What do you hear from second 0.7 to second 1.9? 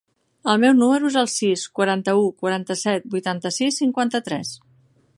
número es el sis,